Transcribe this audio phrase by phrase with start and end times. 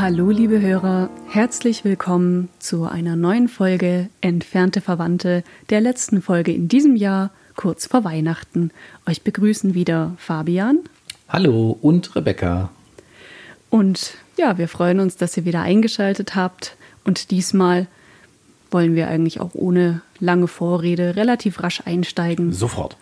[0.00, 6.68] Hallo liebe Hörer, herzlich willkommen zu einer neuen Folge Entfernte Verwandte, der letzten Folge in
[6.68, 8.70] diesem Jahr, kurz vor Weihnachten.
[9.06, 10.78] Euch begrüßen wieder Fabian.
[11.28, 12.70] Hallo und Rebecca.
[13.68, 16.76] Und ja, wir freuen uns, dass ihr wieder eingeschaltet habt.
[17.04, 17.86] Und diesmal
[18.70, 22.54] wollen wir eigentlich auch ohne lange Vorrede relativ rasch einsteigen.
[22.54, 22.96] Sofort.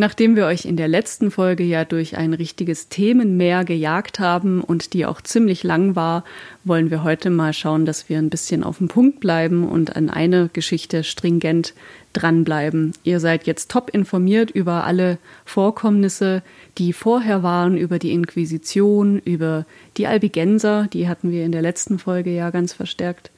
[0.00, 4.94] Nachdem wir euch in der letzten Folge ja durch ein richtiges Themenmeer gejagt haben und
[4.94, 6.24] die auch ziemlich lang war,
[6.64, 10.08] wollen wir heute mal schauen, dass wir ein bisschen auf dem Punkt bleiben und an
[10.08, 11.74] eine Geschichte stringent
[12.14, 12.94] dranbleiben.
[13.04, 16.42] Ihr seid jetzt top informiert über alle Vorkommnisse,
[16.78, 19.66] die vorher waren, über die Inquisition, über
[19.98, 23.30] die Albigenser, die hatten wir in der letzten Folge ja ganz verstärkt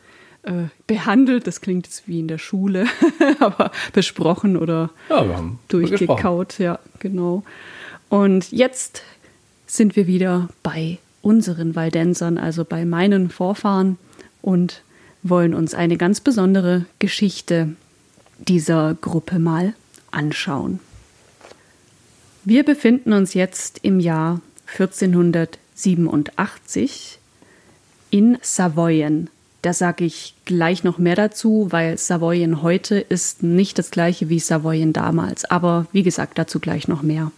[0.43, 1.47] äh, behandelt.
[1.47, 2.87] Das klingt jetzt wie in der Schule,
[3.41, 6.59] aber besprochen oder ja, durchgekaut.
[6.59, 7.43] Ja, genau.
[8.09, 9.03] Und jetzt
[9.67, 13.97] sind wir wieder bei unseren Waldensern, also bei meinen Vorfahren
[14.43, 14.83] und
[15.23, 17.71] wollen uns eine ganz besondere Geschichte
[18.39, 19.75] dieser Gruppe mal
[20.11, 20.81] anschauen.
[22.45, 24.41] Wir befinden uns jetzt im Jahr
[24.77, 27.21] 1487
[28.11, 29.31] in Savoyen,
[29.63, 34.41] da sage ich gleich noch mehr dazu, weil Savoyen heute ist nicht das gleiche wie
[34.41, 35.45] Savoyen damals.
[35.45, 37.31] Aber wie gesagt, dazu gleich noch mehr.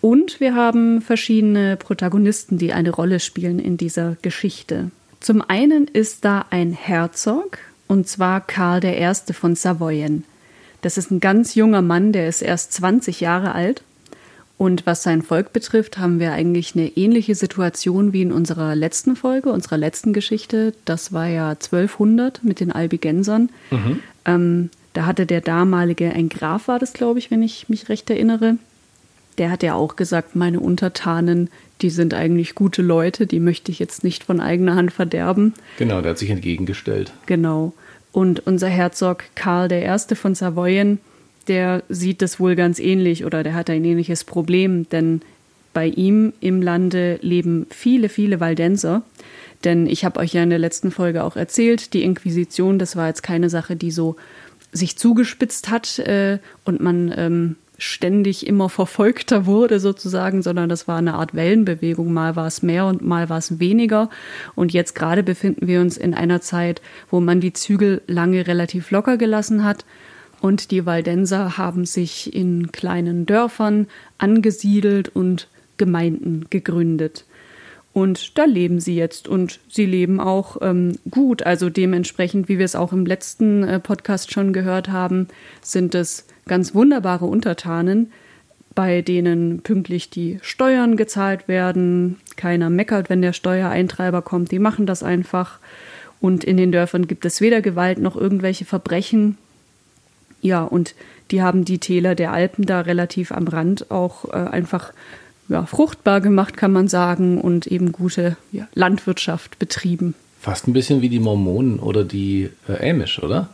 [0.00, 4.90] Und wir haben verschiedene Protagonisten, die eine Rolle spielen in dieser Geschichte.
[5.20, 7.58] Zum einen ist da ein Herzog,
[7.88, 9.12] und zwar Karl I.
[9.32, 10.24] von Savoyen.
[10.80, 13.82] Das ist ein ganz junger Mann, der ist erst 20 Jahre alt
[14.58, 19.14] und was sein Volk betrifft, haben wir eigentlich eine ähnliche Situation wie in unserer letzten
[19.14, 20.72] Folge, unserer letzten Geschichte.
[20.86, 23.50] Das war ja 1200 mit den Albigensern.
[23.70, 24.00] Mhm.
[24.24, 28.08] Ähm, da hatte der damalige, ein Graf war das, glaube ich, wenn ich mich recht
[28.08, 28.56] erinnere.
[29.36, 31.50] Der hat ja auch gesagt, meine Untertanen,
[31.82, 35.52] die sind eigentlich gute Leute, die möchte ich jetzt nicht von eigener Hand verderben.
[35.76, 37.12] Genau, der hat sich entgegengestellt.
[37.26, 37.74] Genau.
[38.10, 40.14] Und unser Herzog Karl I.
[40.14, 40.98] von Savoyen,
[41.48, 45.20] der sieht das wohl ganz ähnlich oder der hat ein ähnliches Problem, denn
[45.72, 49.02] bei ihm im Lande leben viele, viele Waldenser.
[49.64, 53.08] Denn ich habe euch ja in der letzten Folge auch erzählt, die Inquisition, das war
[53.08, 54.16] jetzt keine Sache, die so
[54.72, 60.98] sich zugespitzt hat äh, und man ähm, ständig immer verfolgter wurde sozusagen, sondern das war
[60.98, 62.12] eine Art Wellenbewegung.
[62.12, 64.08] Mal war es mehr und mal war es weniger.
[64.54, 66.80] Und jetzt gerade befinden wir uns in einer Zeit,
[67.10, 69.84] wo man die Zügel lange relativ locker gelassen hat
[70.40, 73.86] und die Waldenser haben sich in kleinen Dörfern
[74.18, 77.24] angesiedelt und Gemeinden gegründet.
[77.96, 81.44] Und da leben sie jetzt und sie leben auch ähm, gut.
[81.44, 85.28] Also dementsprechend, wie wir es auch im letzten äh, Podcast schon gehört haben,
[85.62, 88.12] sind es ganz wunderbare Untertanen,
[88.74, 92.20] bei denen pünktlich die Steuern gezahlt werden.
[92.36, 94.50] Keiner meckert, wenn der Steuereintreiber kommt.
[94.50, 95.58] Die machen das einfach.
[96.20, 99.38] Und in den Dörfern gibt es weder Gewalt noch irgendwelche Verbrechen.
[100.40, 100.94] Ja, und
[101.30, 104.92] die haben die Täler der Alpen da relativ am Rand auch äh, einfach
[105.48, 110.14] ja, fruchtbar gemacht, kann man sagen, und eben gute ja, Landwirtschaft betrieben.
[110.40, 113.48] Fast ein bisschen wie die Mormonen oder die äh, Amish, oder?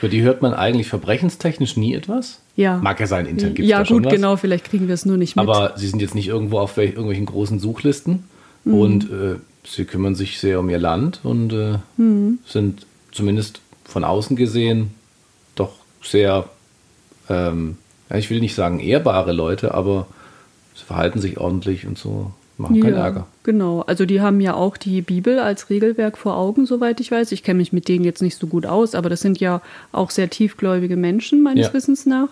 [0.00, 2.40] Über die hört man eigentlich verbrechenstechnisch nie etwas.
[2.56, 2.78] Ja.
[2.78, 5.16] Mag ja sein, intern gibt es ja, da gut, genau, vielleicht kriegen wir es nur
[5.16, 5.42] nicht mit.
[5.42, 8.24] Aber sie sind jetzt nicht irgendwo auf irgendwelchen großen Suchlisten
[8.64, 8.74] mhm.
[8.74, 9.36] und äh,
[9.66, 12.38] sie kümmern sich sehr um ihr Land und äh, mhm.
[12.46, 14.90] sind zumindest von außen gesehen
[16.04, 16.48] sehr,
[17.28, 17.78] ähm,
[18.14, 20.06] ich will nicht sagen ehrbare Leute, aber
[20.74, 23.26] sie verhalten sich ordentlich und so machen keinen ja, Ärger.
[23.42, 27.32] Genau, also die haben ja auch die Bibel als Regelwerk vor Augen, soweit ich weiß.
[27.32, 29.60] Ich kenne mich mit denen jetzt nicht so gut aus, aber das sind ja
[29.92, 31.74] auch sehr tiefgläubige Menschen, meines ja.
[31.74, 32.28] Wissens nach.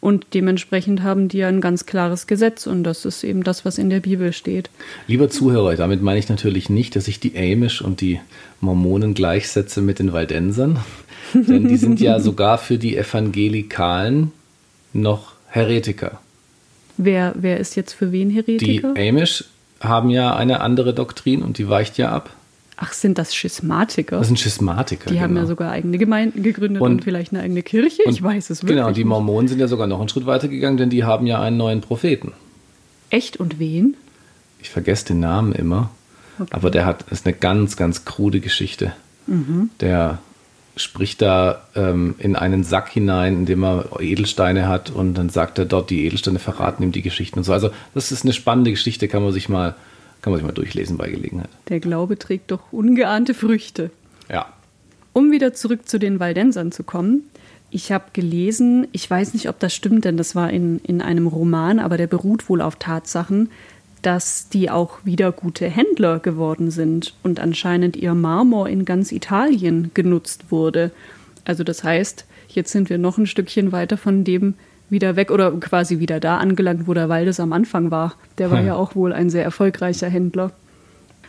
[0.00, 3.78] Und dementsprechend haben die ja ein ganz klares Gesetz und das ist eben das, was
[3.78, 4.70] in der Bibel steht.
[5.08, 8.20] Lieber Zuhörer, damit meine ich natürlich nicht, dass ich die Amish und die
[8.60, 10.78] Mormonen gleichsetze mit den Waldensern.
[11.34, 14.32] Denn die sind ja sogar für die Evangelikalen
[14.92, 16.20] noch Heretiker.
[16.96, 18.94] Wer, wer ist jetzt für wen Heretiker?
[18.94, 19.44] Die Amish
[19.80, 22.30] haben ja eine andere Doktrin und die weicht ja ab.
[22.76, 24.18] Ach, sind das Schismatiker?
[24.18, 25.08] Das sind Schismatiker.
[25.08, 25.22] Die genau.
[25.24, 25.48] haben ja genau.
[25.48, 28.02] sogar eigene Gemeinden gegründet und, und vielleicht eine eigene Kirche.
[28.06, 28.76] Ich weiß es wirklich.
[28.78, 31.40] Genau, die Mormonen sind ja sogar noch einen Schritt weiter gegangen, denn die haben ja
[31.40, 32.32] einen neuen Propheten.
[33.10, 33.96] Echt und wen?
[34.60, 35.90] Ich vergesse den Namen immer.
[36.38, 36.50] Okay.
[36.52, 38.92] Aber der hat, ist eine ganz, ganz krude Geschichte.
[39.26, 39.70] Mhm.
[39.80, 40.18] Der
[40.78, 45.58] spricht da ähm, in einen Sack hinein, in dem er Edelsteine hat und dann sagt
[45.58, 47.52] er dort, die Edelsteine verraten ihm die Geschichten und so.
[47.52, 49.74] Also das ist eine spannende Geschichte, kann man sich mal,
[50.22, 51.50] kann man sich mal durchlesen bei Gelegenheit.
[51.68, 53.90] Der Glaube trägt doch ungeahnte Früchte.
[54.30, 54.46] Ja.
[55.12, 57.22] Um wieder zurück zu den Waldensern zu kommen.
[57.70, 61.26] Ich habe gelesen, ich weiß nicht, ob das stimmt, denn das war in, in einem
[61.26, 63.50] Roman, aber der beruht wohl auf Tatsachen,
[64.02, 69.90] dass die auch wieder gute Händler geworden sind und anscheinend ihr Marmor in ganz Italien
[69.94, 70.90] genutzt wurde.
[71.44, 74.54] Also das heißt, jetzt sind wir noch ein Stückchen weiter von dem
[74.90, 78.14] wieder weg oder quasi wieder da angelangt, wo der Waldes am Anfang war.
[78.38, 78.66] Der war hm.
[78.66, 80.52] ja auch wohl ein sehr erfolgreicher Händler.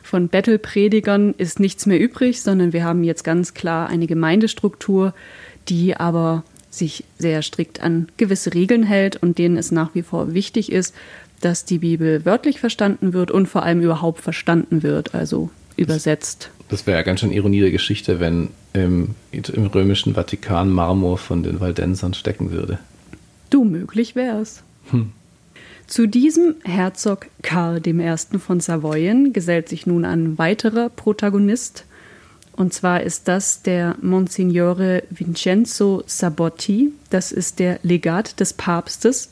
[0.02, 5.14] Von Bettelpredigern ist nichts mehr übrig, sondern wir haben jetzt ganz klar eine Gemeindestruktur,
[5.68, 10.34] die aber sich sehr strikt an gewisse Regeln hält und denen es nach wie vor
[10.34, 10.96] wichtig ist,
[11.42, 16.50] dass die Bibel wörtlich verstanden wird und vor allem überhaupt verstanden wird, also übersetzt.
[16.60, 21.18] Das, das wäre ja ganz schön Ironie der Geschichte, wenn im, im römischen Vatikan Marmor
[21.18, 22.80] von den Waldensern stecken würde.
[23.50, 24.64] Du, möglich wär's.
[24.92, 25.12] Hm.
[25.88, 28.16] Zu diesem Herzog Karl I.
[28.38, 31.86] von Savoyen gesellt sich nun ein weiterer Protagonist,
[32.60, 36.92] und zwar ist das der Monsignore Vincenzo Sabotti.
[37.10, 39.30] Das ist der Legat des Papstes.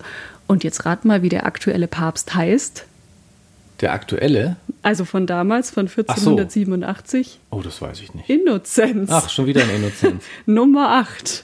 [0.48, 2.86] Und jetzt rat mal, wie der aktuelle Papst heißt.
[3.82, 4.56] Der aktuelle?
[4.82, 7.40] Also von damals, von 1487.
[7.52, 7.58] So.
[7.58, 8.30] Oh, das weiß ich nicht.
[8.30, 9.10] Innozenz.
[9.12, 10.24] Ach, schon wieder ein Innozenz.
[10.46, 11.44] Nummer 8.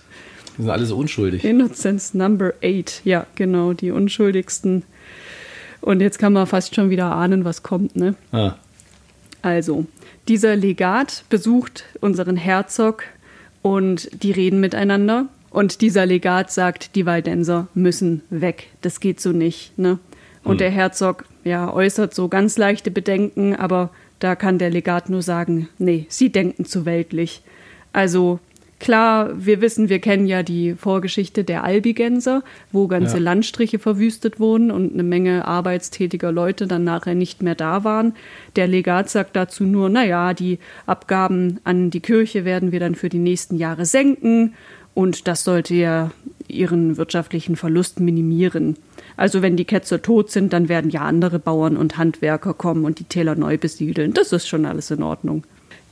[0.57, 1.43] Die sind alle so unschuldig.
[1.43, 3.01] Innozenz Number 8.
[3.05, 4.83] Ja, genau, die unschuldigsten.
[5.81, 8.15] Und jetzt kann man fast schon wieder ahnen, was kommt, ne?
[8.31, 8.55] Ah.
[9.41, 9.85] Also,
[10.29, 13.03] dieser Legat besucht unseren Herzog
[13.61, 15.27] und die reden miteinander.
[15.53, 18.71] Und dieser Legat sagt, die Waldenser müssen weg.
[18.81, 19.77] Das geht so nicht.
[19.77, 19.99] Ne?
[20.43, 20.57] Und hm.
[20.57, 25.69] der Herzog ja, äußert so ganz leichte Bedenken, aber da kann der Legat nur sagen,
[25.77, 27.43] nee, sie denken zu weltlich.
[27.93, 28.39] Also
[28.79, 33.23] Klar, wir wissen, wir kennen ja die Vorgeschichte der Albigenser, wo ganze ja.
[33.23, 38.13] Landstriche verwüstet wurden und eine Menge arbeitstätiger Leute dann nachher nicht mehr da waren.
[38.57, 43.07] Der Legat sagt dazu nur, naja, die Abgaben an die Kirche werden wir dann für
[43.07, 44.53] die nächsten Jahre senken
[44.93, 46.11] und das sollte ja
[46.47, 48.77] ihren wirtschaftlichen Verlust minimieren.
[49.17, 52.99] Also wenn die Ketzer tot sind, dann werden ja andere Bauern und Handwerker kommen und
[52.99, 54.13] die Täler neu besiedeln.
[54.13, 55.43] Das ist schon alles in Ordnung.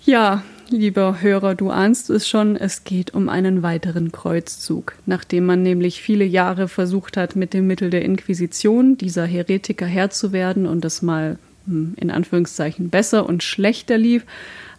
[0.05, 4.93] Ja, Lieber Hörer, du ahnst es schon, es geht um einen weiteren Kreuzzug.
[5.05, 10.11] Nachdem man nämlich viele Jahre versucht hat, mit dem Mittel der Inquisition dieser Heretiker Herr
[10.11, 14.23] zu werden und das mal hm, in Anführungszeichen besser und schlechter lief,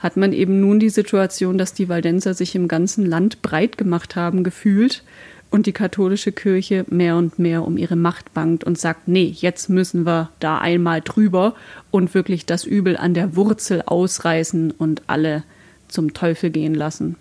[0.03, 4.17] hat man eben nun die Situation, dass die Waldenser sich im ganzen Land breit gemacht
[4.17, 5.05] haben gefühlt
[5.51, 9.69] und die katholische Kirche mehr und mehr um ihre Macht bangt und sagt, nee, jetzt
[9.69, 11.55] müssen wir da einmal drüber
[11.91, 15.45] und wirklich das Übel an der Wurzel ausreißen und alle
[15.89, 17.17] zum Teufel gehen lassen.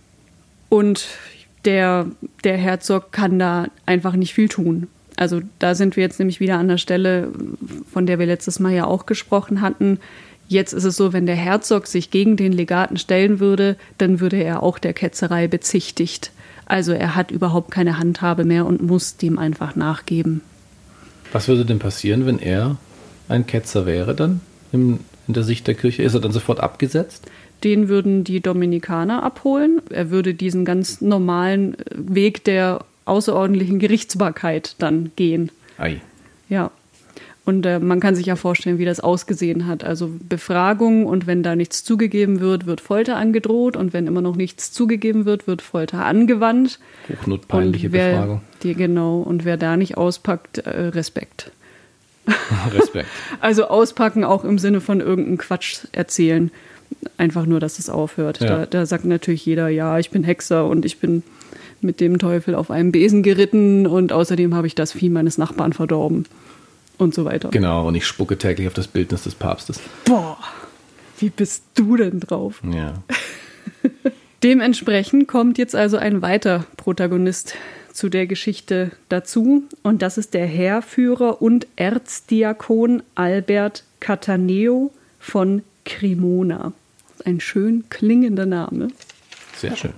[0.70, 1.08] Und
[1.66, 2.08] der,
[2.44, 4.88] der Herzog kann da einfach nicht viel tun.
[5.18, 7.32] Also da sind wir jetzt nämlich wieder an der Stelle,
[7.92, 10.00] von der wir letztes Mal ja auch gesprochen hatten.
[10.52, 14.36] Jetzt ist es so, wenn der Herzog sich gegen den Legaten stellen würde, dann würde
[14.36, 16.32] er auch der Ketzerei bezichtigt.
[16.66, 20.42] Also er hat überhaupt keine Handhabe mehr und muss dem einfach nachgeben.
[21.32, 22.76] Was würde denn passieren, wenn er
[23.30, 24.42] ein Ketzer wäre dann
[24.74, 26.04] in der Sicht der Kirche?
[26.04, 27.32] Ist er dann sofort abgesetzt?
[27.64, 29.84] den würden die Dominikaner abholen.
[29.92, 35.52] Er würde diesen ganz normalen äh, Weg der außerordentlichen Gerichtsbarkeit dann gehen.
[35.78, 36.02] Ei.
[36.50, 36.72] Ja.
[37.44, 39.84] Und äh, man kann sich ja vorstellen, wie das ausgesehen hat.
[39.84, 44.36] Also Befragung und wenn da nichts zugegeben wird, wird Folter angedroht und wenn immer noch
[44.36, 46.80] nichts zugegeben wird, wird Folter angewandt.
[47.10, 48.42] Hochnotpeinliche wer, Befragung.
[48.62, 49.22] Die, genau.
[49.22, 51.52] Und wer da nicht auspackt, äh, Respekt.
[52.74, 53.08] Respekt.
[53.40, 56.52] also auspacken auch im Sinne von irgendeinen Quatsch erzählen
[57.18, 58.42] einfach nur, dass es aufhört.
[58.42, 58.48] Ja.
[58.48, 61.24] Da, da sagt natürlich jeder, ja, ich bin Hexer und ich bin
[61.80, 65.74] mit dem Teufel auf einem Besen geritten und außerdem habe ich das Vieh meines Nachbarn
[65.74, 66.26] verdorben
[67.02, 67.50] und so weiter.
[67.50, 69.80] Genau, und ich spucke täglich auf das Bildnis des Papstes.
[70.06, 70.38] Boah,
[71.18, 72.62] wie bist du denn drauf?
[72.72, 72.94] Ja.
[74.44, 77.56] Dementsprechend kommt jetzt also ein weiter Protagonist
[77.92, 86.72] zu der Geschichte dazu und das ist der Heerführer und Erzdiakon Albert Cataneo von Cremona.
[87.26, 88.90] Ein schön klingender Name.
[89.58, 89.94] Sehr schön.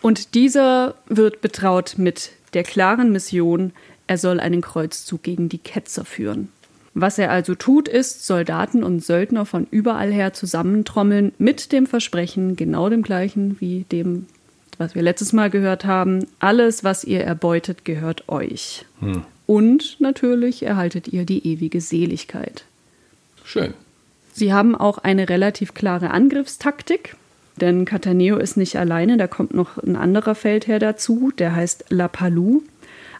[0.00, 3.72] Und dieser wird betraut mit der klaren Mission,
[4.10, 6.48] er soll einen Kreuzzug gegen die Ketzer führen.
[6.94, 12.56] Was er also tut, ist, Soldaten und Söldner von überall her zusammentrommeln mit dem Versprechen,
[12.56, 14.26] genau dem gleichen wie dem,
[14.78, 18.84] was wir letztes Mal gehört haben, alles, was ihr erbeutet, gehört euch.
[18.98, 19.22] Hm.
[19.46, 22.64] Und natürlich erhaltet ihr die ewige Seligkeit.
[23.44, 23.74] Schön.
[24.32, 27.14] Sie haben auch eine relativ klare Angriffstaktik,
[27.60, 32.08] denn Cataneo ist nicht alleine, da kommt noch ein anderer Feldherr dazu, der heißt La
[32.08, 32.64] Palou.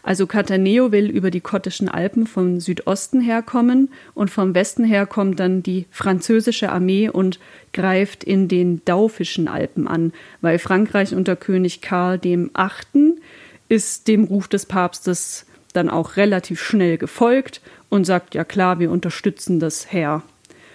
[0.02, 5.38] Also Cataneo will über die kottischen Alpen vom Südosten herkommen und vom Westen her kommt
[5.40, 7.38] dann die französische Armee und
[7.72, 13.20] greift in den Daufischen Alpen an, weil Frankreich unter König Karl dem Achten
[13.68, 18.90] ist dem Ruf des Papstes dann auch relativ schnell gefolgt und sagt, ja klar, wir
[18.90, 20.22] unterstützen das Heer.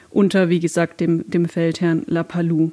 [0.09, 2.71] Unter, wie gesagt, dem, dem Feldherrn Lapalou.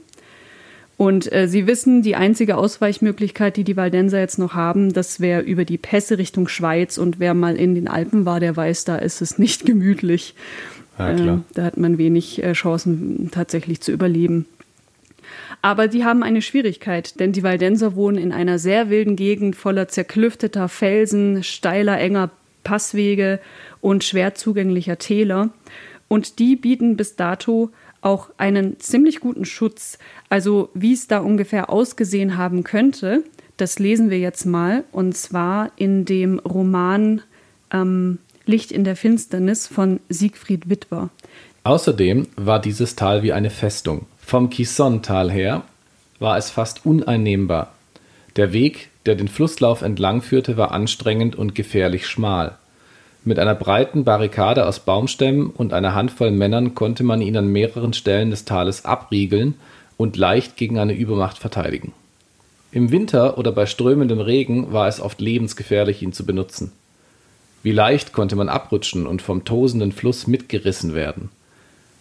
[0.96, 5.40] Und äh, sie wissen, die einzige Ausweichmöglichkeit, die die Waldenser jetzt noch haben, das wäre
[5.40, 6.98] über die Pässe Richtung Schweiz.
[6.98, 10.34] Und wer mal in den Alpen war, der weiß, da ist es nicht gemütlich.
[10.98, 14.46] Ja, äh, da hat man wenig äh, Chancen, tatsächlich zu überleben.
[15.62, 19.88] Aber die haben eine Schwierigkeit, denn die Waldenser wohnen in einer sehr wilden Gegend voller
[19.88, 22.30] zerklüfteter Felsen, steiler, enger
[22.64, 23.40] Passwege
[23.80, 25.50] und schwer zugänglicher Täler.
[26.08, 27.70] Und die bieten bis dato
[28.02, 29.98] auch einen ziemlich guten Schutz.
[30.28, 33.24] Also wie es da ungefähr ausgesehen haben könnte,
[33.56, 34.84] das lesen wir jetzt mal.
[34.92, 37.22] Und zwar in dem Roman
[37.72, 41.10] ähm, Licht in der Finsternis von Siegfried Witwer.
[41.64, 44.06] Außerdem war dieses Tal wie eine Festung.
[44.18, 45.62] Vom Quisson-Tal her
[46.18, 47.72] war es fast uneinnehmbar.
[48.36, 52.58] Der Weg, der den Flusslauf entlang führte, war anstrengend und gefährlich schmal.
[53.24, 57.92] Mit einer breiten Barrikade aus Baumstämmen und einer Handvoll Männern konnte man ihn an mehreren
[57.92, 59.54] Stellen des Tales abriegeln
[59.96, 61.92] und leicht gegen eine Übermacht verteidigen.
[62.72, 66.72] Im Winter oder bei strömendem Regen war es oft lebensgefährlich, ihn zu benutzen.
[67.62, 71.28] Wie leicht konnte man abrutschen und vom tosenden Fluss mitgerissen werden.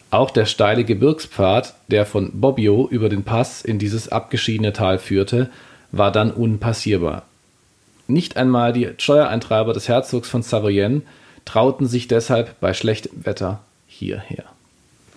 [0.09, 5.51] Auch der steile Gebirgspfad, der von Bobbio über den Pass in dieses abgeschiedene Tal führte,
[5.91, 7.25] war dann unpassierbar.
[8.07, 11.03] Nicht einmal die Steuereintreiber des Herzogs von Savoyen
[11.45, 14.45] trauten sich deshalb bei schlechtem Wetter hierher.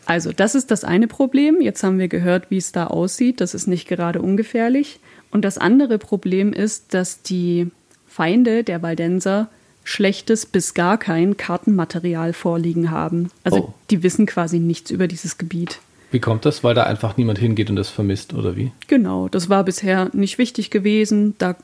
[0.06, 1.60] Also, das ist das eine Problem.
[1.60, 3.40] Jetzt haben wir gehört, wie es da aussieht.
[3.40, 5.00] Das ist nicht gerade ungefährlich.
[5.30, 7.70] Und das andere Problem ist, dass die
[8.06, 9.48] Feinde der Waldenser
[9.82, 13.30] schlechtes bis gar kein Kartenmaterial vorliegen haben.
[13.44, 13.74] Also oh.
[13.90, 15.80] die wissen quasi nichts über dieses Gebiet.
[16.10, 16.62] Wie kommt das?
[16.62, 18.70] Weil da einfach niemand hingeht und es vermisst, oder wie?
[18.86, 21.34] Genau, das war bisher nicht wichtig gewesen.
[21.38, 21.56] Da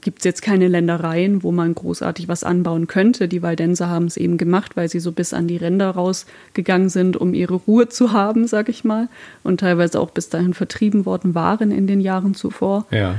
[0.00, 3.28] gibt es jetzt keine Ländereien, wo man großartig was anbauen könnte.
[3.28, 7.16] Die Waldenser haben es eben gemacht, weil sie so bis an die Ränder rausgegangen sind,
[7.16, 9.08] um ihre Ruhe zu haben, sag ich mal.
[9.42, 12.86] Und teilweise auch bis dahin vertrieben worden waren in den Jahren zuvor.
[12.90, 13.16] Ja.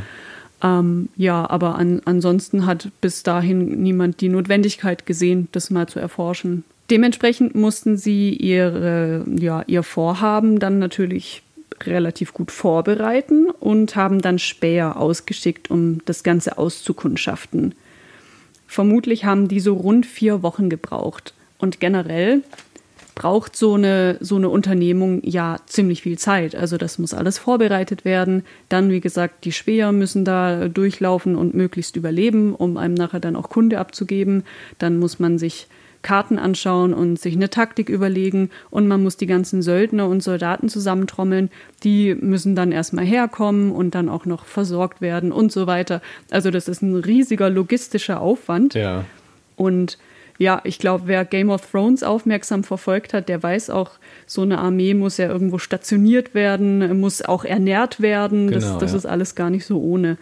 [0.63, 5.99] Ähm, ja, aber an, ansonsten hat bis dahin niemand die Notwendigkeit gesehen, das mal zu
[5.99, 6.63] erforschen.
[6.89, 11.41] Dementsprechend mussten sie ihre, ja, ihr Vorhaben dann natürlich
[11.83, 17.75] relativ gut vorbereiten und haben dann Späher ausgeschickt, um das Ganze auszukundschaften.
[18.67, 21.33] Vermutlich haben die so rund vier Wochen gebraucht.
[21.57, 22.41] Und generell
[23.15, 26.53] braucht so eine, so eine Unternehmung ja ziemlich viel Zeit.
[26.53, 28.43] Also das muss alles vorbereitet werden.
[28.67, 33.37] Dann, wie gesagt, die Speer müssen da durchlaufen und möglichst überleben, um einem nachher dann
[33.37, 34.43] auch Kunde abzugeben.
[34.77, 35.67] Dann muss man sich
[36.01, 40.69] Karten anschauen und sich eine Taktik überlegen und man muss die ganzen Söldner und Soldaten
[40.69, 41.49] zusammentrommeln.
[41.83, 46.01] Die müssen dann erstmal herkommen und dann auch noch versorgt werden und so weiter.
[46.31, 48.73] Also das ist ein riesiger logistischer Aufwand.
[48.73, 49.05] Ja.
[49.55, 49.97] Und
[50.37, 53.91] ja, ich glaube, wer Game of Thrones aufmerksam verfolgt hat, der weiß auch,
[54.25, 58.47] so eine Armee muss ja irgendwo stationiert werden, muss auch ernährt werden.
[58.47, 58.97] Genau, das, das ja.
[58.97, 60.17] ist alles gar nicht so ohne.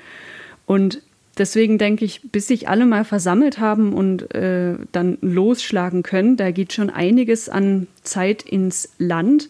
[0.66, 1.02] Und
[1.38, 6.52] deswegen denke ich, bis sich alle mal versammelt haben und äh, dann losschlagen können, da
[6.52, 9.50] geht schon einiges an Zeit ins Land.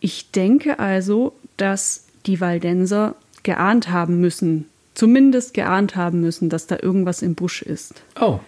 [0.00, 6.78] Ich denke also, dass die Waldenser geahnt haben müssen, zumindest geahnt haben müssen, dass da
[6.80, 8.02] irgendwas im Busch ist.
[8.20, 8.40] Oh,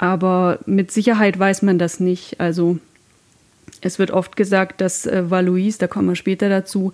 [0.00, 2.38] aber mit Sicherheit weiß man das nicht.
[2.38, 2.78] Also
[3.80, 6.92] es wird oft gesagt, dass äh, Valois, da kommen wir später dazu,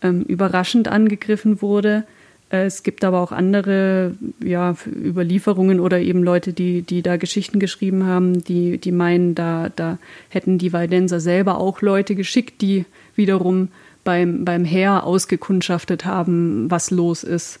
[0.00, 2.04] ähm, überraschend angegriffen wurde.
[2.48, 8.06] Es gibt aber auch andere ja, Überlieferungen oder eben Leute, die, die da Geschichten geschrieben
[8.06, 9.98] haben, die, die meinen, da, da
[10.28, 12.84] hätten die Waldenser selber auch Leute geschickt, die
[13.16, 13.68] wiederum
[14.04, 17.58] beim, beim Heer ausgekundschaftet haben, was los ist.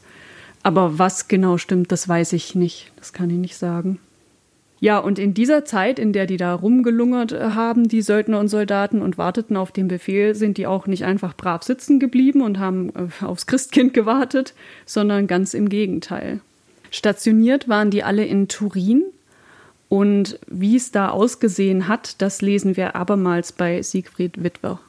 [0.62, 2.92] Aber was genau stimmt, das weiß ich nicht.
[2.96, 3.98] Das kann ich nicht sagen.
[4.78, 8.48] Ja, und in dieser Zeit, in der die da rumgelungert äh, haben, die Söldner und
[8.48, 12.58] Soldaten, und warteten auf den Befehl, sind die auch nicht einfach brav sitzen geblieben und
[12.58, 14.54] haben äh, aufs Christkind gewartet,
[14.84, 16.40] sondern ganz im Gegenteil.
[16.90, 19.04] Stationiert waren die alle in Turin.
[19.88, 24.80] Und wie es da ausgesehen hat, das lesen wir abermals bei Siegfried Witwer.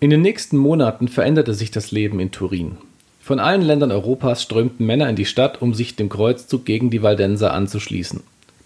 [0.00, 2.76] In den nächsten Monaten veränderte sich das Leben in Turin.
[3.22, 7.02] Von allen Ländern Europas strömten Männer in die Stadt, um sich dem Kreuzzug gegen die
[7.02, 8.20] Waldenser anzuschließen.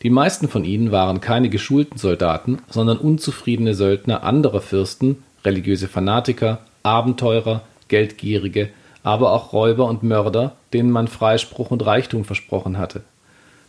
[0.06, 6.60] Die meisten von ihnen waren keine geschulten Soldaten, sondern unzufriedene Söldner anderer Fürsten, religiöse Fanatiker,
[6.84, 8.68] Abenteurer, Geldgierige,
[9.02, 13.00] aber auch Räuber und Mörder, denen man Freispruch und Reichtum versprochen hatte.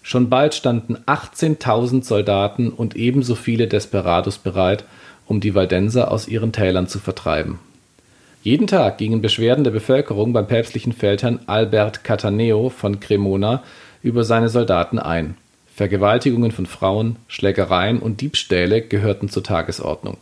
[0.03, 4.83] Schon bald standen 18.000 Soldaten und ebenso viele Desperados bereit,
[5.25, 7.57] um die Waldenser aus ihren Tälern zu vertreiben.
[8.43, 13.63] Jeden Tag gingen Beschwerden der Bevölkerung beim päpstlichen Feldherrn Albert Cataneo von Cremona
[14.03, 15.35] über seine Soldaten ein
[15.77, 20.17] Vergewaltigungen von Frauen, Schlägereien und Diebstähle gehörten zur Tagesordnung.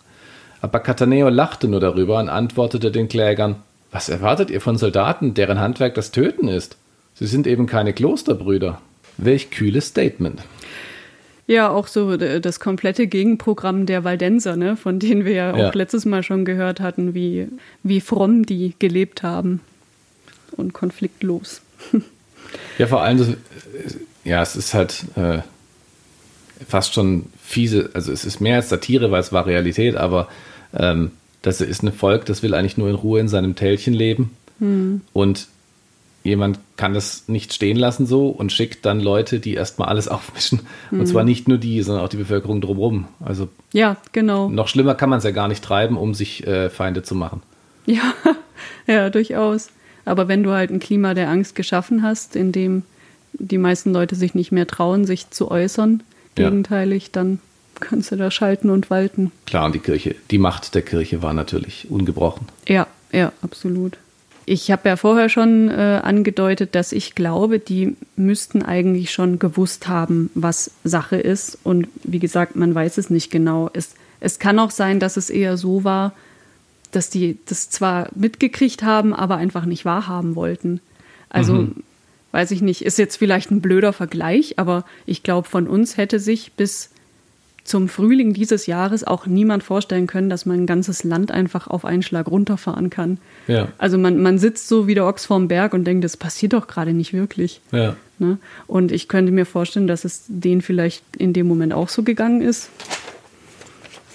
[0.59, 3.55] Aber Cataneo lachte nur darüber und antwortete den Klägern,
[3.89, 6.75] was erwartet ihr von Soldaten, deren Handwerk das Töten ist?
[7.13, 8.81] Sie sind eben keine Klosterbrüder.
[9.15, 10.41] Welch kühles Statement.
[11.47, 15.71] Ja, auch so das komplette Gegenprogramm der Waldenser, ne, von denen wir ja auch ja.
[15.73, 17.47] letztes Mal schon gehört hatten, wie,
[17.81, 19.61] wie fromm die gelebt haben
[20.51, 21.61] und konfliktlos.
[22.77, 23.29] Ja, vor allem, das,
[24.25, 25.39] ja, es ist halt äh,
[26.67, 30.27] fast schon fiese, also es ist mehr als Satire, weil es war Realität, aber
[30.73, 34.35] ähm, das ist ein Volk, das will eigentlich nur in Ruhe in seinem Tälchen leben.
[34.59, 35.01] Hm.
[35.13, 35.47] Und
[36.23, 40.61] jemand kann das nicht stehen lassen so und schickt dann Leute, die erstmal alles aufmischen.
[40.89, 41.01] Hm.
[41.01, 43.07] Und zwar nicht nur die, sondern auch die Bevölkerung drumherum.
[43.23, 44.49] Also ja, genau.
[44.49, 47.43] Noch schlimmer kann man es ja gar nicht treiben, um sich äh, Feinde zu machen.
[47.85, 48.13] Ja,
[48.87, 49.69] ja, durchaus.
[50.03, 52.83] Aber wenn du halt ein Klima der Angst geschaffen hast, in dem
[53.39, 56.03] die meisten Leute sich nicht mehr trauen, sich zu äußern,
[56.37, 56.49] ja.
[56.49, 57.39] gegenteilig, dann
[57.79, 59.31] kannst du da schalten und walten.
[59.45, 62.47] Klar, und die Kirche, die Macht der Kirche war natürlich ungebrochen.
[62.67, 63.97] Ja, ja, absolut.
[64.47, 69.87] Ich habe ja vorher schon äh, angedeutet, dass ich glaube, die müssten eigentlich schon gewusst
[69.87, 71.57] haben, was Sache ist.
[71.63, 73.71] Und wie gesagt, man weiß es nicht genau.
[73.73, 76.13] Es, es kann auch sein, dass es eher so war,
[76.91, 80.79] dass die das zwar mitgekriegt haben, aber einfach nicht wahrhaben wollten.
[81.29, 81.83] Also, mhm.
[82.35, 86.19] Weiß ich nicht, ist jetzt vielleicht ein blöder Vergleich, aber ich glaube, von uns hätte
[86.19, 86.89] sich bis
[87.63, 91.85] zum Frühling dieses Jahres auch niemand vorstellen können, dass man ein ganzes Land einfach auf
[91.85, 93.19] einen Schlag runterfahren kann.
[93.47, 93.69] Ja.
[93.77, 96.67] Also man, man sitzt so wie der Ochs vorm Berg und denkt, das passiert doch
[96.67, 97.61] gerade nicht wirklich.
[97.71, 97.95] Ja.
[98.19, 98.37] Ne?
[98.67, 102.41] Und ich könnte mir vorstellen, dass es denen vielleicht in dem Moment auch so gegangen
[102.41, 102.69] ist.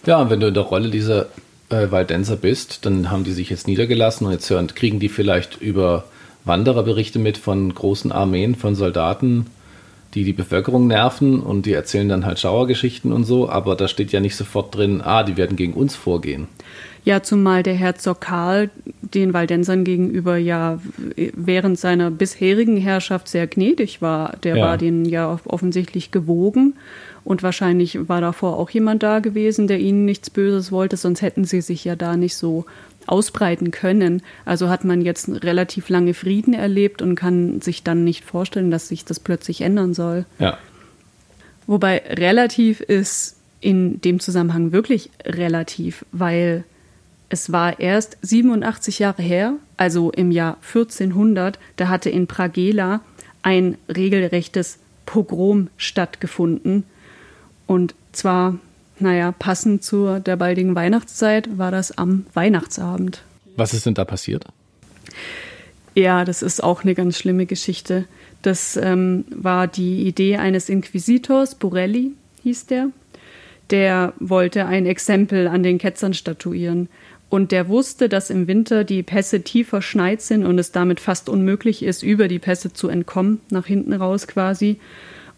[0.04, 1.30] Ja, und wenn du in der Rolle dieser
[1.70, 5.62] äh, Waldenser bist, dann haben die sich jetzt niedergelassen und jetzt hören, kriegen die vielleicht
[5.62, 6.04] über
[6.44, 9.46] Wandererberichte mit von großen Armeen von Soldaten,
[10.14, 14.12] die die Bevölkerung nerven und die erzählen dann halt Schauergeschichten und so, aber da steht
[14.12, 16.48] ja nicht sofort drin, ah, die werden gegen uns vorgehen.
[17.04, 20.80] Ja, zumal der Herzog Karl den Waldensern gegenüber ja
[21.16, 24.36] während seiner bisherigen Herrschaft sehr gnädig war.
[24.42, 24.66] Der ja.
[24.66, 26.74] war denen ja offensichtlich gewogen
[27.24, 31.44] und wahrscheinlich war davor auch jemand da gewesen, der ihnen nichts Böses wollte, sonst hätten
[31.44, 32.66] sie sich ja da nicht so
[33.10, 34.22] ausbreiten können.
[34.44, 38.88] Also hat man jetzt relativ lange Frieden erlebt und kann sich dann nicht vorstellen, dass
[38.88, 40.24] sich das plötzlich ändern soll.
[40.38, 40.58] Ja.
[41.66, 46.64] Wobei relativ ist in dem Zusammenhang wirklich relativ, weil
[47.28, 53.00] es war erst 87 Jahre her, also im Jahr 1400, da hatte in Pragela
[53.42, 56.84] ein regelrechtes Pogrom stattgefunden.
[57.66, 58.58] Und zwar
[59.00, 63.22] naja, passend zu der baldigen Weihnachtszeit war das am Weihnachtsabend.
[63.56, 64.44] Was ist denn da passiert?
[65.94, 68.04] Ja, das ist auch eine ganz schlimme Geschichte.
[68.42, 72.90] Das ähm, war die Idee eines Inquisitors, Borelli hieß der.
[73.70, 76.88] Der wollte ein Exempel an den Ketzern statuieren.
[77.28, 81.28] Und der wusste, dass im Winter die Pässe tief verschneit sind und es damit fast
[81.28, 84.80] unmöglich ist, über die Pässe zu entkommen, nach hinten raus quasi.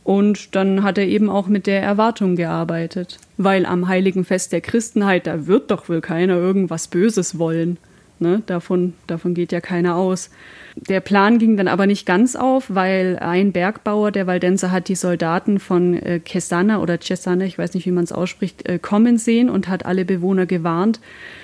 [0.04, 3.18] Und dann hat er eben auch mit der Erwartung gearbeitet.
[3.36, 7.78] Weil am heiligen Fest der Christenheit, da wird doch wohl keiner irgendwas Böses wollen.
[8.18, 8.42] Ne?
[8.46, 10.30] Davon, davon geht ja keiner aus.
[10.76, 14.94] Der Plan ging dann aber nicht ganz auf, weil ein Bergbauer der Valdenser hat die
[14.94, 19.18] Soldaten von äh, Cesana oder Cesana, ich weiß nicht, wie man es ausspricht, äh, kommen
[19.18, 21.00] sehen und hat alle Bewohner gewarnt,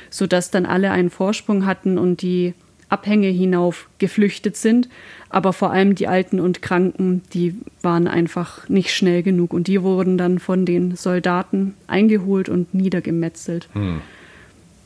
[0.08, 2.54] sodass dann alle einen Vorsprung hatten und die
[2.88, 4.88] Abhänge hinauf geflüchtet sind.
[5.30, 9.82] Aber vor allem die Alten und Kranken, die waren einfach nicht schnell genug und die
[9.82, 13.68] wurden dann von den Soldaten eingeholt und niedergemetzelt.
[13.74, 14.00] Hm.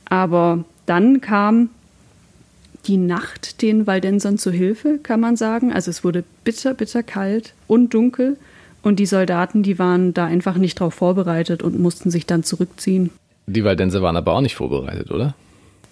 [0.06, 1.70] Aber dann kam
[2.86, 5.72] die Nacht den Waldensern zu Hilfe, kann man sagen.
[5.72, 8.36] Also es wurde bitter, bitter kalt und dunkel
[8.82, 13.10] und die Soldaten, die waren da einfach nicht drauf vorbereitet und mussten sich dann zurückziehen.
[13.46, 15.34] Die Waldenser waren aber auch nicht vorbereitet, oder?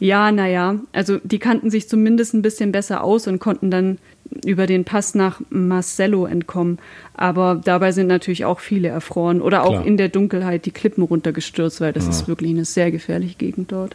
[0.00, 3.98] Ja, naja, also die kannten sich zumindest ein bisschen besser aus und konnten dann
[4.46, 6.78] über den Pass nach Marcello entkommen.
[7.14, 9.86] Aber dabei sind natürlich auch viele erfroren oder auch Klar.
[9.86, 12.10] in der Dunkelheit die Klippen runtergestürzt, weil das ja.
[12.10, 13.94] ist wirklich eine sehr gefährliche Gegend dort.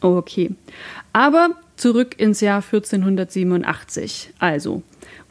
[0.00, 0.50] Okay.
[1.12, 4.32] Aber zurück ins Jahr 1487.
[4.40, 4.82] Also,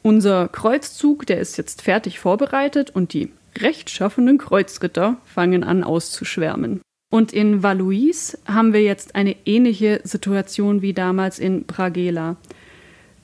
[0.02, 6.80] unser Kreuzzug, der ist jetzt fertig vorbereitet und die rechtschaffenen Kreuzritter fangen an auszuschwärmen.
[7.12, 12.38] Und in Valuis haben wir jetzt eine ähnliche Situation wie damals in Bragela.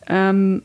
[0.08, 0.62] Ähm,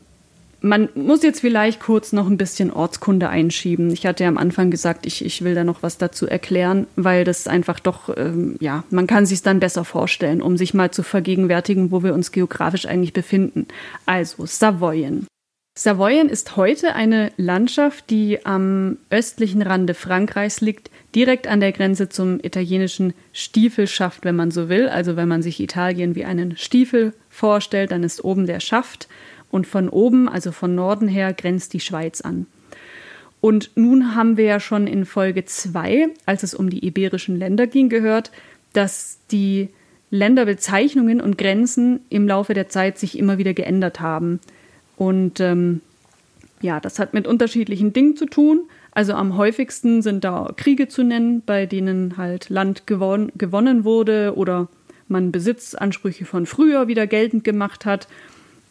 [0.59, 3.91] man muss jetzt vielleicht kurz noch ein bisschen Ortskunde einschieben.
[3.91, 7.23] Ich hatte ja am Anfang gesagt, ich, ich will da noch was dazu erklären, weil
[7.23, 11.01] das einfach doch, ähm, ja, man kann sich dann besser vorstellen, um sich mal zu
[11.01, 13.67] vergegenwärtigen, wo wir uns geografisch eigentlich befinden.
[14.05, 15.27] Also Savoyen.
[15.75, 22.09] Savoyen ist heute eine Landschaft, die am östlichen Rande Frankreichs liegt, direkt an der Grenze
[22.09, 24.87] zum italienischen Stiefelschaft, wenn man so will.
[24.87, 29.07] Also wenn man sich Italien wie einen Stiefel vorstellt, dann ist oben der Schaft
[29.49, 32.45] und von oben, also von Norden her, grenzt die Schweiz an.
[33.41, 37.65] Und nun haben wir ja schon in Folge 2, als es um die iberischen Länder
[37.65, 38.31] ging, gehört,
[38.73, 39.69] dass die
[40.11, 44.39] Länderbezeichnungen und Grenzen im Laufe der Zeit sich immer wieder geändert haben.
[45.03, 45.81] Und ähm,
[46.61, 48.61] ja, das hat mit unterschiedlichen Dingen zu tun.
[48.91, 54.33] Also am häufigsten sind da Kriege zu nennen, bei denen halt Land gewon gewonnen wurde
[54.37, 54.69] oder
[55.09, 58.07] man Besitzansprüche von früher wieder geltend gemacht hat.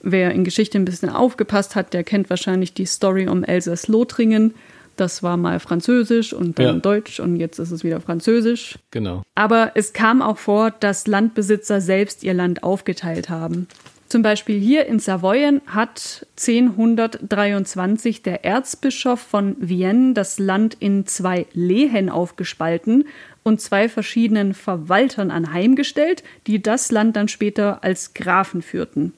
[0.01, 4.55] Wer in Geschichte ein bisschen aufgepasst hat, der kennt wahrscheinlich die Story um Elsass-Lothringen.
[4.97, 6.73] Das war mal Französisch und dann ja.
[6.81, 8.79] Deutsch und jetzt ist es wieder Französisch.
[8.91, 9.23] Genau.
[9.35, 13.69] Aber es kam auch vor, dass Landbesitzer selbst ihr Land aufgeteilt haben.
[14.13, 21.47] Zum Beispiel hier in Savoyen hat 1023 der Erzbischof von Vienne das Land in zwei
[21.55, 23.07] Lehen aufgespalten
[23.43, 29.15] und zwei verschiedenen Verwaltern anheimgestellt, die das Land dann später als Grafen führten.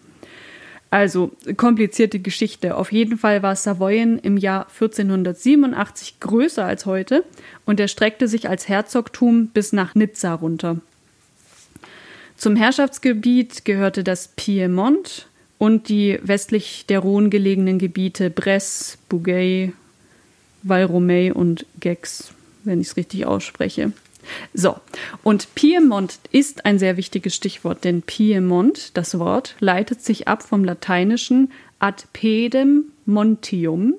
[0.90, 2.76] Also komplizierte Geschichte.
[2.76, 7.24] Auf jeden Fall war Savoyen im Jahr 1487 größer als heute
[7.64, 10.76] und erstreckte sich als Herzogtum bis nach Nizza runter.
[12.44, 19.72] Zum Herrschaftsgebiet gehörte das Piemont und die westlich der Rhone gelegenen Gebiete Bresse, Bougueil,
[20.62, 20.84] Val
[21.32, 23.92] und Gex, wenn ich es richtig ausspreche.
[24.52, 24.76] So,
[25.22, 30.64] und Piemont ist ein sehr wichtiges Stichwort, denn Piemont, das Wort, leitet sich ab vom
[30.64, 33.94] lateinischen ad pedem montium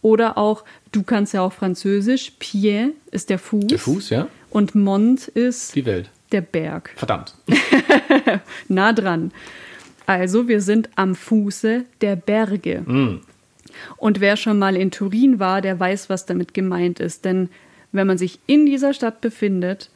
[0.00, 3.68] oder auch, du kannst ja auch französisch, pied ist der Fuß.
[3.68, 4.26] Der Fuß, ja.
[4.50, 6.90] Und Mont ist die Welt der Berg.
[6.96, 7.34] Verdammt.
[8.68, 9.32] nah dran.
[10.06, 12.80] Also, wir sind am Fuße der Berge.
[12.80, 13.20] Mm.
[13.96, 17.24] Und wer schon mal in Turin war, der weiß, was damit gemeint ist.
[17.24, 17.48] Denn
[17.92, 19.90] wenn man sich in dieser Stadt befindet,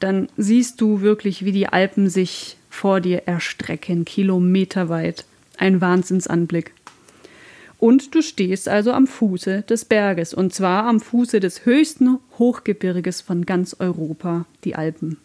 [0.00, 5.24] dann siehst du wirklich, wie die Alpen sich vor dir erstrecken, kilometerweit.
[5.58, 6.72] Ein Wahnsinnsanblick.
[7.78, 13.20] Und du stehst also am Fuße des Berges, und zwar am Fuße des höchsten Hochgebirges
[13.20, 15.18] von ganz Europa, die Alpen.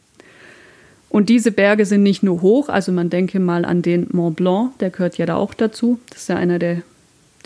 [1.17, 4.77] Und diese Berge sind nicht nur hoch, also man denke mal an den Mont Blanc,
[4.77, 5.99] der gehört ja da auch dazu.
[6.11, 6.83] Das ist ja einer der,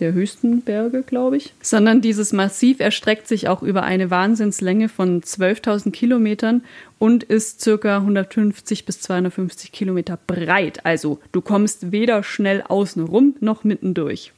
[0.02, 1.54] der höchsten Berge, glaube ich.
[1.62, 6.66] Sondern dieses Massiv erstreckt sich auch über eine Wahnsinnslänge von 12.000 Kilometern
[7.00, 10.86] und ist circa 150 bis 250 Kilometer breit.
[10.86, 14.34] Also du kommst weder schnell außen rum noch mittendurch.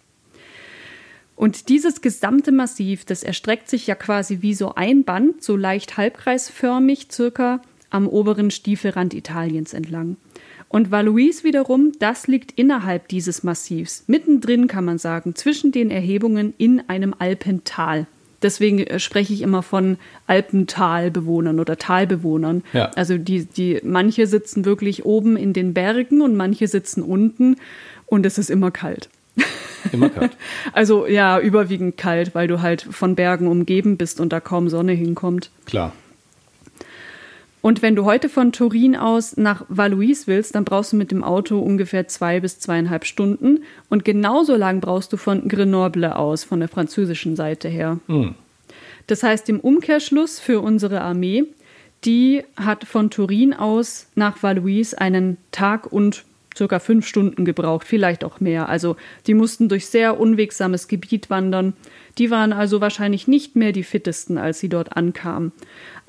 [1.36, 5.98] Und dieses gesamte Massiv, das erstreckt sich ja quasi wie so ein Band, so leicht
[5.98, 7.62] halbkreisförmig, circa
[7.94, 10.18] am oberen Stiefelrand Italiens entlang.
[10.68, 16.54] Und Valois wiederum, das liegt innerhalb dieses Massivs, mittendrin kann man sagen, zwischen den Erhebungen
[16.58, 18.08] in einem Alpental.
[18.42, 22.64] Deswegen äh, spreche ich immer von Alpentalbewohnern oder Talbewohnern.
[22.74, 22.92] Ja.
[22.96, 27.58] Also die, die, manche sitzen wirklich oben in den Bergen und manche sitzen unten
[28.08, 29.10] und es ist immer kalt.
[29.92, 30.36] Immer kalt.
[30.74, 34.94] also ja, überwiegend kalt, weil du halt von Bergen umgeben bist und da kaum Sonne
[34.94, 35.52] hinkommt.
[35.66, 35.94] Klar.
[37.64, 41.24] Und wenn du heute von Turin aus nach Valois willst, dann brauchst du mit dem
[41.24, 43.64] Auto ungefähr zwei bis zweieinhalb Stunden.
[43.90, 48.00] Und genauso lang brauchst du von Grenoble aus, von der französischen Seite her.
[48.08, 48.36] Mhm.
[49.08, 51.46] Das heißt, im Umkehrschluss für unsere Armee,
[52.04, 58.24] die hat von Turin aus nach Valois einen Tag und circa fünf Stunden gebraucht, vielleicht
[58.24, 58.70] auch mehr.
[58.70, 58.96] Also
[59.28, 61.74] die mussten durch sehr unwegsames Gebiet wandern.
[62.18, 65.52] Die waren also wahrscheinlich nicht mehr die fittesten, als sie dort ankamen.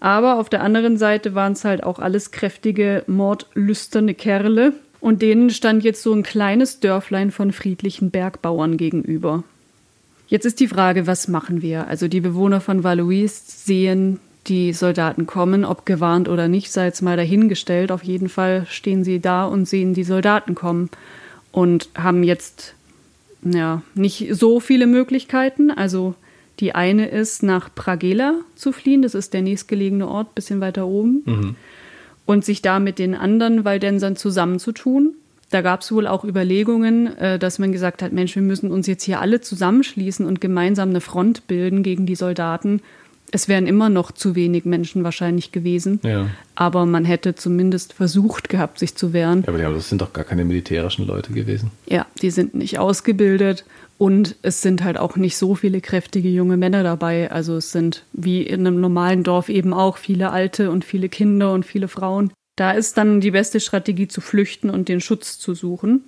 [0.05, 4.75] Aber auf der anderen Seite waren es halt auch alles kräftige, mordlüsterne Kerle.
[5.01, 9.45] Und denen stand jetzt so ein kleines Dörflein von friedlichen Bergbauern gegenüber.
[10.27, 11.87] Jetzt ist die Frage, was machen wir?
[11.87, 17.01] Also die Bewohner von Valois sehen die Soldaten kommen, ob gewarnt oder nicht, sei jetzt
[17.01, 17.91] mal dahingestellt.
[17.91, 20.91] Auf jeden Fall stehen sie da und sehen die Soldaten kommen
[21.51, 22.75] und haben jetzt
[23.43, 25.71] ja nicht so viele Möglichkeiten.
[25.71, 26.15] Also
[26.61, 31.23] die eine ist, nach Pragela zu fliehen, das ist der nächstgelegene Ort, bisschen weiter oben,
[31.25, 31.57] mhm.
[32.27, 35.15] und sich da mit den anderen Waldensern zusammenzutun.
[35.51, 38.87] Da gab es wohl auch Überlegungen, äh, dass man gesagt hat, Mensch, wir müssen uns
[38.87, 42.81] jetzt hier alle zusammenschließen und gemeinsam eine Front bilden gegen die Soldaten.
[43.31, 45.99] Es wären immer noch zu wenig Menschen wahrscheinlich gewesen.
[46.03, 46.29] Ja.
[46.55, 49.43] Aber man hätte zumindest versucht gehabt, sich zu wehren.
[49.47, 51.73] Ja, aber das sind doch gar keine militärischen Leute gewesen.
[51.87, 53.65] Ja, die sind nicht ausgebildet
[54.05, 57.33] und es sind halt auch nicht so viele kräftige junge Männer dabei.
[57.33, 61.55] Also es sind wie in einem normalen Dorf eben auch viele Alte und viele Kinder
[61.55, 62.31] und viele Frauen.
[62.57, 66.05] Da ist dann die beste Strategie zu flüchten und den Schutz zu suchen.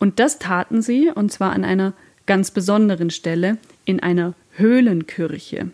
[0.00, 1.92] Und das taten sie, und zwar an einer
[2.26, 5.70] ganz besonderen Stelle, in einer Höhlenkirche.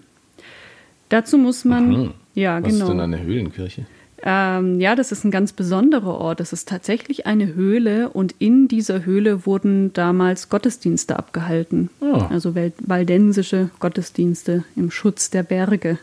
[1.08, 1.88] Dazu muss man.
[1.88, 2.10] Mhm.
[2.34, 2.84] Ja, Was genau.
[2.84, 3.86] ist denn eine Höhlenkirche?
[4.22, 6.40] Ähm, ja, das ist ein ganz besonderer Ort.
[6.40, 11.90] Das ist tatsächlich eine Höhle und in dieser Höhle wurden damals Gottesdienste abgehalten.
[12.00, 12.28] Ah.
[12.30, 15.98] Also waldensische Gottesdienste im Schutz der Berge.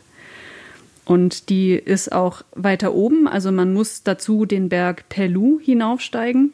[1.06, 6.52] Und die ist auch weiter oben, also man muss dazu den Berg Pelou hinaufsteigen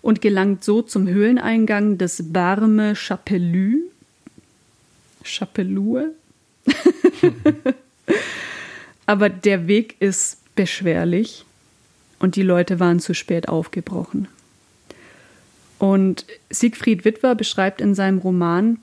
[0.00, 3.80] und gelangt so zum Höhleneingang des Barme Chapelue.
[5.24, 6.12] Chapelue?
[9.08, 11.46] Aber der Weg ist beschwerlich
[12.18, 14.28] und die Leute waren zu spät aufgebrochen.
[15.78, 18.78] Und Siegfried Wittwer beschreibt in seinem Roman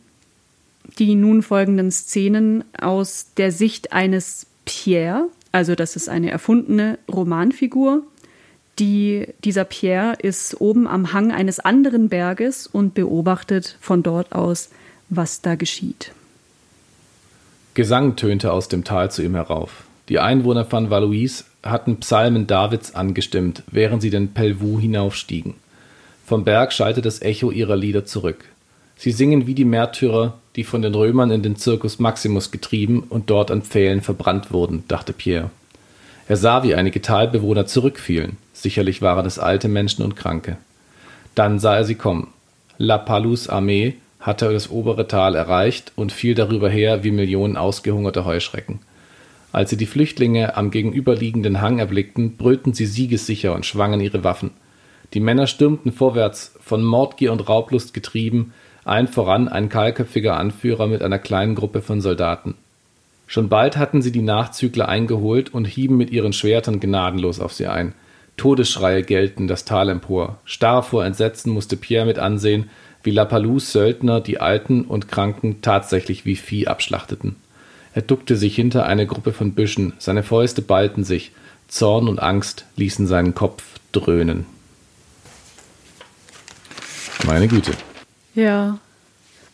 [0.97, 8.01] die nun folgenden Szenen aus der Sicht eines Pierre, also das ist eine erfundene Romanfigur.
[8.79, 14.71] Die, dieser Pierre ist oben am Hang eines anderen Berges und beobachtet von dort aus,
[15.09, 16.13] was da geschieht.
[17.75, 19.84] Gesang tönte aus dem Tal zu ihm herauf.
[20.09, 25.55] Die Einwohner von Valois hatten Psalmen Davids angestimmt, während sie den Pelvoux hinaufstiegen.
[26.25, 28.45] Vom Berg schallte das Echo ihrer Lieder zurück.
[28.97, 33.29] Sie singen wie die Märtyrer, die von den Römern in den Circus Maximus getrieben und
[33.29, 35.49] dort an Pfählen verbrannt wurden, dachte Pierre.
[36.27, 38.37] Er sah, wie einige Talbewohner zurückfielen.
[38.53, 40.57] Sicherlich waren es alte Menschen und Kranke.
[41.35, 42.29] Dann sah er sie kommen.
[42.77, 48.25] La Palus Armee hatte das obere Tal erreicht und fiel darüber her wie Millionen ausgehungerter
[48.25, 48.79] Heuschrecken.
[49.55, 54.51] Als sie die Flüchtlinge am gegenüberliegenden Hang erblickten, brüllten sie siegessicher und schwangen ihre Waffen.
[55.13, 61.01] Die Männer stürmten vorwärts, von Mordgier und Raublust getrieben, allen voran ein kahlköpfiger Anführer mit
[61.01, 62.55] einer kleinen Gruppe von Soldaten.
[63.27, 67.67] Schon bald hatten sie die Nachzügler eingeholt und hieben mit ihren Schwertern gnadenlos auf sie
[67.67, 67.93] ein.
[68.35, 70.37] Todesschreie gellten das Tal empor.
[70.43, 72.69] Starr vor Entsetzen musste Pierre mit ansehen,
[73.03, 77.37] wie Lapalus Söldner die Alten und Kranken tatsächlich wie Vieh abschlachteten.
[77.95, 81.31] Er duckte sich hinter eine Gruppe von Büschen, seine Fäuste ballten sich,
[81.69, 84.45] Zorn und Angst ließen seinen Kopf dröhnen.
[87.25, 87.71] Meine Güte.
[88.35, 88.77] Ja,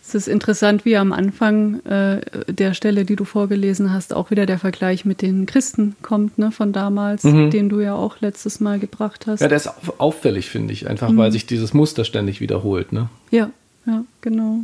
[0.04, 4.46] es ist interessant, wie am Anfang äh, der Stelle, die du vorgelesen hast, auch wieder
[4.48, 8.80] der Vergleich mit den Christen kommt, ne, von damals, den du ja auch letztes Mal
[8.80, 9.42] gebracht hast.
[9.42, 12.92] Ja, der ist au- auffällig, finde ich, einfach weil sich dieses Muster ständig wiederholt.
[12.92, 13.08] Ne?
[13.30, 13.52] Ja,
[13.86, 14.62] ja, genau.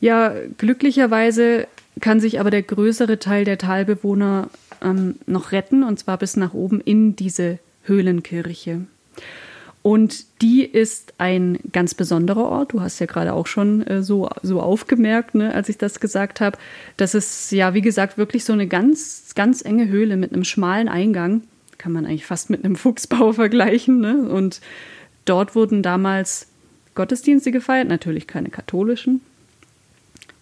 [0.00, 1.66] Ja, glücklicherweise
[2.00, 4.48] kann sich aber der größere Teil der Talbewohner
[4.82, 8.82] ähm, noch retten, und zwar bis nach oben in diese Höhlenkirche.
[9.82, 12.72] Und die ist ein ganz besonderer Ort.
[12.72, 16.40] Du hast ja gerade auch schon äh, so, so aufgemerkt, ne, als ich das gesagt
[16.40, 16.58] habe.
[16.96, 20.88] Das ist ja, wie gesagt, wirklich so eine ganz, ganz enge Höhle mit einem schmalen
[20.88, 21.42] Eingang.
[21.78, 24.00] Kann man eigentlich fast mit einem Fuchsbau vergleichen.
[24.00, 24.28] Ne?
[24.28, 24.60] Und
[25.24, 26.48] dort wurden damals
[26.94, 29.20] Gottesdienste gefeiert, natürlich keine katholischen.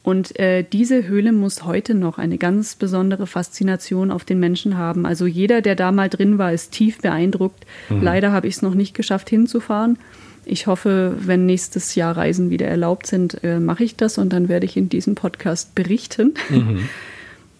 [0.06, 5.04] Und äh, diese Höhle muss heute noch eine ganz besondere Faszination auf den Menschen haben.
[5.04, 7.66] Also jeder, der da mal drin war, ist tief beeindruckt.
[7.90, 9.98] Leider habe ich es noch nicht geschafft hinzufahren.
[10.44, 14.48] Ich hoffe, wenn nächstes Jahr Reisen wieder erlaubt sind, äh, mache ich das und dann
[14.48, 16.34] werde ich in diesem Podcast berichten.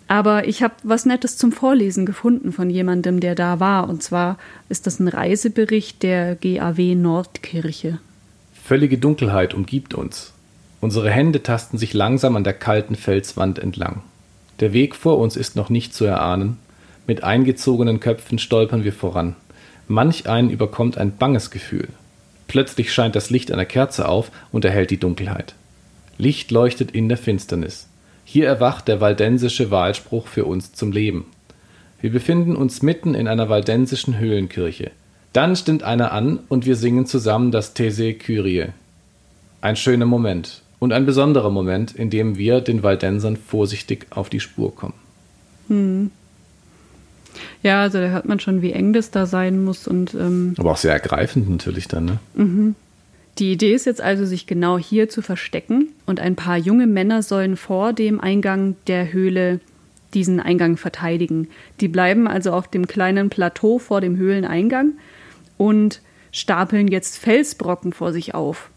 [0.06, 3.88] Aber ich habe was Nettes zum Vorlesen gefunden von jemandem, der da war.
[3.88, 7.98] Und zwar ist das ein Reisebericht der GAW Nordkirche.
[8.54, 10.32] Völlige Dunkelheit umgibt uns.
[10.80, 14.02] Unsere Hände tasten sich langsam an der kalten Felswand entlang.
[14.60, 16.58] Der Weg vor uns ist noch nicht zu erahnen.
[17.06, 19.36] Mit eingezogenen Köpfen stolpern wir voran.
[19.88, 21.88] Manch einen überkommt ein banges Gefühl.
[22.48, 25.54] Plötzlich scheint das Licht einer Kerze auf und erhellt die Dunkelheit.
[26.18, 27.88] Licht leuchtet in der Finsternis.
[28.24, 31.26] Hier erwacht der waldensische Wahlspruch für uns zum Leben.
[32.00, 34.90] Wir befinden uns mitten in einer waldensischen Höhlenkirche.
[35.32, 38.68] Dann stimmt einer an und wir singen zusammen das These Kyrie.
[39.60, 44.38] Ein schöner Moment und ein besonderer Moment, in dem wir den Waldensern vorsichtig auf die
[44.38, 44.94] Spur kommen.
[47.61, 49.88] Ja, also da hört man schon, wie eng das da sein muss.
[49.88, 52.18] Und ähm, Aber auch sehr ergreifend natürlich dann, ne?
[53.38, 55.88] die Idee ist jetzt also, sich genau hier zu verstecken.
[56.07, 59.59] Und ein paar junge Männer sollen vor dem Eingang der Höhle
[60.14, 61.49] diesen Eingang verteidigen.
[61.81, 64.92] Die bleiben also auf dem kleinen Plateau vor dem Höhleneingang
[65.57, 68.70] und stapeln jetzt Felsbrocken vor sich auf.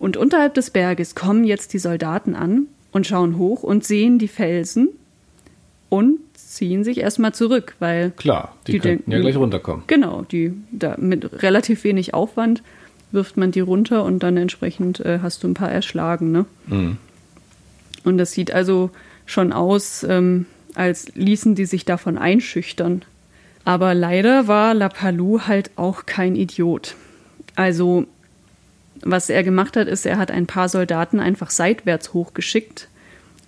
[0.00, 4.26] Und unterhalb des Berges kommen jetzt die Soldaten an und schauen hoch und sehen die
[4.28, 4.88] Felsen
[5.88, 9.84] und ziehen sich erstmal zurück, weil Klar, die, Die könnten ja denken- gleich runterkommen.
[9.86, 12.62] Genau, die da mit relativ wenig Aufwand
[13.12, 16.32] wirft man die runter und dann entsprechend äh, hast du ein paar erschlagen.
[16.32, 16.46] Ne?
[16.66, 16.96] Mhm.
[18.04, 18.90] Und das sieht also
[19.26, 23.02] schon aus, ähm, als ließen die sich davon einschüchtern.
[23.64, 26.94] Aber leider war Lapalou halt auch kein Idiot.
[27.56, 28.06] Also
[29.02, 32.88] Was er gemacht hat, ist, er hat ein paar Soldaten einfach seitwärts hochgeschickt,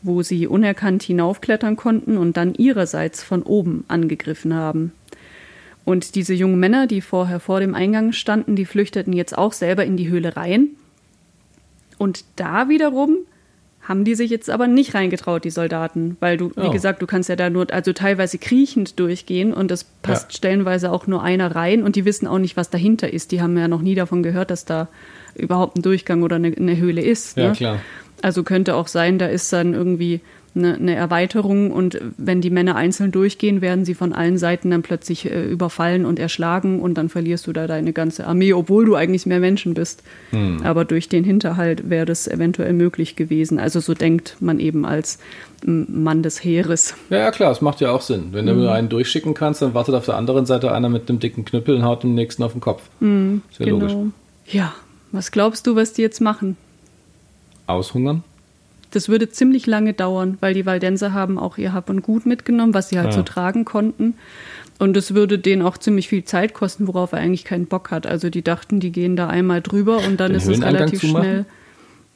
[0.02, 4.92] wo sie unerkannt hinaufklettern konnten und dann ihrerseits von oben angegriffen haben.
[5.84, 9.84] Und diese jungen Männer, die vorher vor dem Eingang standen, die flüchteten jetzt auch selber
[9.84, 10.68] in die Höhle rein.
[11.98, 13.18] Und da wiederum
[13.82, 16.62] haben die sich jetzt aber nicht reingetraut, die Soldaten, weil du, oh.
[16.62, 20.36] wie gesagt, du kannst ja da nur, also teilweise kriechend durchgehen und es passt ja.
[20.36, 23.32] stellenweise auch nur einer rein und die wissen auch nicht, was dahinter ist.
[23.32, 24.88] Die haben ja noch nie davon gehört, dass da
[25.34, 27.36] überhaupt ein Durchgang oder eine, eine Höhle ist.
[27.36, 27.52] Ja, ne?
[27.54, 27.80] klar.
[28.22, 30.20] Also könnte auch sein, da ist dann irgendwie
[30.54, 34.82] eine, eine, Erweiterung und wenn die Männer einzeln durchgehen, werden sie von allen Seiten dann
[34.82, 38.94] plötzlich äh, überfallen und erschlagen und dann verlierst du da deine ganze Armee, obwohl du
[38.94, 40.02] eigentlich mehr Menschen bist.
[40.30, 40.60] Hm.
[40.62, 43.58] Aber durch den Hinterhalt wäre das eventuell möglich gewesen.
[43.58, 45.18] Also so denkt man eben als
[45.64, 46.96] Mann des Heeres.
[47.08, 48.28] Ja, ja klar, es macht ja auch Sinn.
[48.32, 48.68] Wenn du mhm.
[48.68, 51.84] einen durchschicken kannst, dann wartet auf der anderen Seite einer mit einem dicken Knüppel und
[51.84, 52.82] haut dem nächsten auf den Kopf.
[53.00, 53.78] Mhm, Sehr genau.
[53.78, 53.96] logisch.
[54.46, 54.74] Ja,
[55.12, 56.56] was glaubst du, was die jetzt machen?
[57.66, 58.24] Aushungern?
[58.90, 62.74] Das würde ziemlich lange dauern, weil die Waldenser haben auch ihr Hab und Gut mitgenommen,
[62.74, 63.12] was sie halt ja.
[63.12, 64.14] so tragen konnten.
[64.78, 68.06] Und es würde denen auch ziemlich viel Zeit kosten, worauf er eigentlich keinen Bock hat.
[68.06, 71.24] Also die dachten, die gehen da einmal drüber und dann Den ist es relativ zumachen?
[71.24, 71.44] schnell.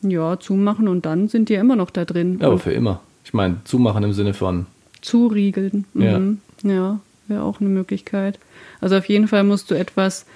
[0.02, 2.38] Ja, zumachen und dann sind die ja immer noch da drin.
[2.40, 3.00] Ja, aber für immer.
[3.24, 4.66] Ich meine, zumachen im Sinne von.
[5.00, 5.84] Zuriegeln.
[5.94, 6.40] Mhm.
[6.62, 8.38] Ja, ja wäre auch eine Möglichkeit.
[8.80, 10.26] Also auf jeden Fall musst du etwas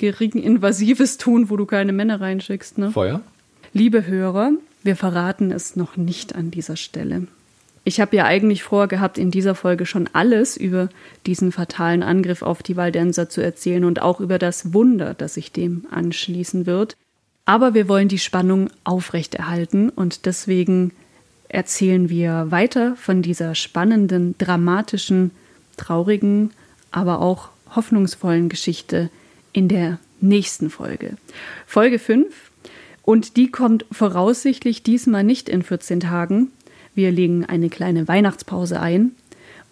[0.00, 2.78] gering Invasives tun, wo du keine Männer reinschickst.
[2.78, 2.90] Ne?
[2.90, 3.20] Feuer?
[3.74, 7.26] Liebe Hörer, wir verraten es noch nicht an dieser Stelle.
[7.84, 10.88] Ich habe ja eigentlich vorgehabt, in dieser Folge schon alles über
[11.26, 15.52] diesen fatalen Angriff auf die Waldenser zu erzählen und auch über das Wunder, das sich
[15.52, 16.96] dem anschließen wird.
[17.44, 20.92] Aber wir wollen die Spannung aufrechterhalten und deswegen
[21.48, 25.30] erzählen wir weiter von dieser spannenden, dramatischen,
[25.76, 26.52] traurigen,
[26.90, 29.10] aber auch hoffnungsvollen Geschichte
[29.52, 31.16] in der nächsten Folge.
[31.66, 32.50] Folge 5
[33.02, 36.50] und die kommt voraussichtlich diesmal nicht in 14 Tagen.
[36.94, 39.12] Wir legen eine kleine Weihnachtspause ein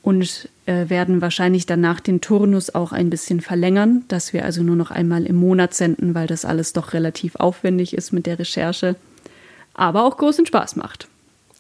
[0.03, 4.77] und äh, werden wahrscheinlich danach den Turnus auch ein bisschen verlängern, dass wir also nur
[4.77, 8.97] noch einmal im Monat senden, weil das alles doch relativ aufwendig ist mit der Recherche,
[9.75, 11.09] aber auch großen Spaß macht.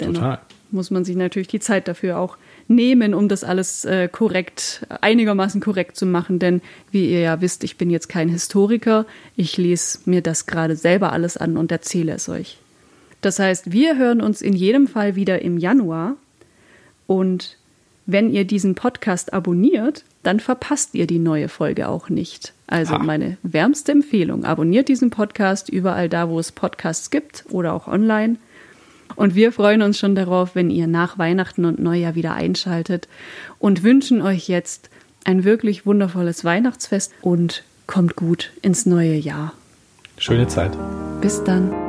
[0.00, 0.40] Dennoch Total.
[0.70, 2.36] Muss man sich natürlich die Zeit dafür auch
[2.68, 6.38] nehmen, um das alles äh, korrekt, einigermaßen korrekt zu machen.
[6.38, 9.06] Denn wie ihr ja wisst, ich bin jetzt kein Historiker.
[9.36, 12.58] Ich lese mir das gerade selber alles an und erzähle es euch.
[13.20, 16.16] Das heißt, wir hören uns in jedem Fall wieder im Januar.
[17.06, 17.56] Und
[18.06, 22.52] wenn ihr diesen Podcast abonniert, dann verpasst ihr die neue Folge auch nicht.
[22.66, 22.98] Also ha.
[22.98, 28.36] meine wärmste Empfehlung, abonniert diesen Podcast überall da, wo es Podcasts gibt oder auch online.
[29.18, 33.08] Und wir freuen uns schon darauf, wenn ihr nach Weihnachten und Neujahr wieder einschaltet
[33.58, 34.90] und wünschen euch jetzt
[35.24, 39.54] ein wirklich wundervolles Weihnachtsfest und kommt gut ins neue Jahr.
[40.18, 40.70] Schöne Zeit.
[41.20, 41.87] Bis dann.